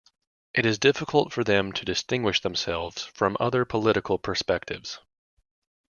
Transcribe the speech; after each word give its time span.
It 0.55 0.65
is 0.65 0.79
difficult 0.79 1.31
for 1.31 1.43
them 1.43 1.71
to 1.73 1.85
distinguish 1.85 2.41
themselves 2.41 3.03
from 3.03 3.37
other 3.39 3.65
political 3.65 4.17
perspectives. 4.17 4.97